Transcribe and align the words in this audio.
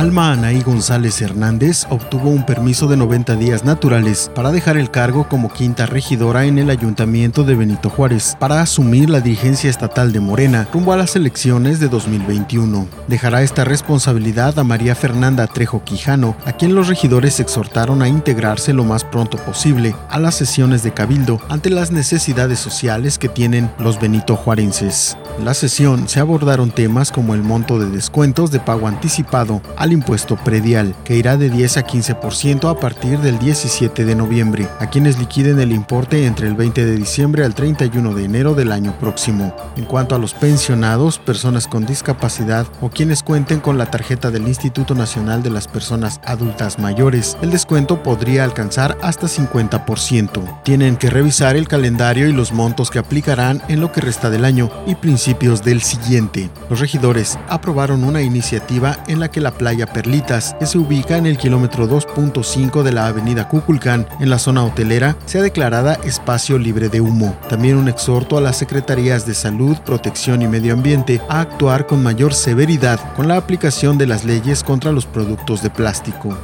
Alma 0.00 0.32
Anaí 0.32 0.62
González 0.62 1.20
Hernández 1.20 1.86
obtuvo 1.90 2.30
un 2.30 2.46
permiso 2.46 2.86
de 2.86 2.96
90 2.96 3.36
días 3.36 3.66
naturales 3.66 4.30
para 4.34 4.50
dejar 4.50 4.78
el 4.78 4.90
cargo 4.90 5.28
como 5.28 5.52
quinta 5.52 5.84
regidora 5.84 6.46
en 6.46 6.58
el 6.58 6.70
ayuntamiento 6.70 7.44
de 7.44 7.54
Benito 7.54 7.90
Juárez 7.90 8.34
para 8.40 8.62
asumir 8.62 9.10
la 9.10 9.20
dirigencia 9.20 9.68
estatal 9.68 10.10
de 10.10 10.20
Morena 10.20 10.66
rumbo 10.72 10.94
a 10.94 10.96
las 10.96 11.16
elecciones 11.16 11.80
de 11.80 11.88
2021. 11.88 12.88
Dejará 13.08 13.42
esta 13.42 13.64
responsabilidad 13.64 14.58
a 14.58 14.64
María 14.64 14.94
Fernanda 14.94 15.46
Trejo 15.46 15.84
Quijano, 15.84 16.34
a 16.46 16.52
quien 16.52 16.74
los 16.74 16.88
regidores 16.88 17.38
exhortaron 17.38 18.00
a 18.00 18.08
integrarse 18.08 18.72
lo 18.72 18.84
más 18.84 19.04
pronto 19.04 19.36
posible 19.36 19.94
a 20.08 20.18
las 20.18 20.34
sesiones 20.34 20.82
de 20.82 20.94
cabildo 20.94 21.42
ante 21.50 21.68
las 21.68 21.90
necesidades 21.90 22.58
sociales 22.58 23.18
que 23.18 23.28
tienen 23.28 23.70
los 23.78 24.00
benito 24.00 24.34
juarenses. 24.34 25.18
En 25.38 25.44
la 25.44 25.52
sesión 25.52 26.08
se 26.08 26.20
abordaron 26.20 26.70
temas 26.70 27.12
como 27.12 27.34
el 27.34 27.42
monto 27.42 27.78
de 27.78 27.90
descuentos 27.90 28.50
de 28.50 28.60
pago 28.60 28.88
anticipado 28.88 29.60
al 29.76 29.89
impuesto 29.92 30.36
predial, 30.36 30.94
que 31.04 31.16
irá 31.16 31.38
de 31.38 31.48
10 31.48 31.78
a 31.78 31.86
15% 31.86 32.70
a 32.70 32.78
partir 32.78 33.18
del 33.20 33.38
17 33.38 34.04
de 34.04 34.14
noviembre, 34.14 34.68
a 34.78 34.90
quienes 34.90 35.18
liquiden 35.18 35.58
el 35.58 35.72
importe 35.72 36.26
entre 36.26 36.46
el 36.46 36.54
20 36.54 36.84
de 36.84 36.96
diciembre 36.96 37.44
al 37.44 37.54
31 37.54 38.14
de 38.14 38.24
enero 38.24 38.54
del 38.54 38.72
año 38.72 38.98
próximo. 38.98 39.56
En 39.76 39.86
cuanto 39.86 40.14
a 40.14 40.18
los 40.18 40.34
pensionados, 40.34 41.18
personas 41.18 41.66
con 41.66 41.86
discapacidad 41.86 42.66
o 42.80 42.90
quienes 42.90 43.22
cuenten 43.22 43.60
con 43.60 43.78
la 43.78 43.90
tarjeta 43.90 44.30
del 44.30 44.46
Instituto 44.46 44.94
Nacional 44.94 45.42
de 45.42 45.50
las 45.50 45.68
Personas 45.68 46.20
Adultas 46.24 46.78
Mayores, 46.78 47.38
el 47.40 47.50
descuento 47.50 48.02
podría 48.02 48.44
alcanzar 48.44 48.98
hasta 49.02 49.26
50%. 49.26 50.62
Tienen 50.64 50.96
que 50.96 51.10
revisar 51.10 51.56
el 51.56 51.66
calendario 51.66 52.28
y 52.28 52.32
los 52.32 52.52
montos 52.52 52.90
que 52.90 52.98
aplicarán 52.98 53.62
en 53.68 53.80
lo 53.80 53.90
que 53.90 54.00
resta 54.00 54.28
del 54.28 54.44
año 54.44 54.70
y 54.86 54.94
principalmente 54.94 55.30
del 55.40 55.80
siguiente. 55.80 56.50
Los 56.68 56.80
regidores 56.80 57.38
aprobaron 57.48 58.04
una 58.04 58.20
iniciativa 58.20 58.98
en 59.06 59.20
la 59.20 59.30
que 59.30 59.40
la 59.40 59.52
Perlitas, 59.86 60.54
que 60.58 60.66
se 60.66 60.78
ubica 60.78 61.16
en 61.16 61.26
el 61.26 61.38
kilómetro 61.38 61.88
2.5 61.88 62.82
de 62.82 62.92
la 62.92 63.06
avenida 63.06 63.48
Cuculcán, 63.48 64.06
en 64.20 64.30
la 64.30 64.38
zona 64.38 64.64
hotelera, 64.64 65.16
sea 65.26 65.42
declarada 65.42 65.94
espacio 66.04 66.58
libre 66.58 66.88
de 66.88 67.00
humo. 67.00 67.36
También 67.48 67.76
un 67.76 67.88
exhorto 67.88 68.38
a 68.38 68.40
las 68.40 68.56
secretarías 68.56 69.26
de 69.26 69.34
Salud, 69.34 69.76
Protección 69.78 70.42
y 70.42 70.48
Medio 70.48 70.72
Ambiente 70.72 71.20
a 71.28 71.40
actuar 71.40 71.86
con 71.86 72.02
mayor 72.02 72.34
severidad 72.34 73.00
con 73.14 73.28
la 73.28 73.36
aplicación 73.36 73.98
de 73.98 74.06
las 74.06 74.24
leyes 74.24 74.62
contra 74.62 74.92
los 74.92 75.06
productos 75.06 75.62
de 75.62 75.70
plástico. 75.70 76.36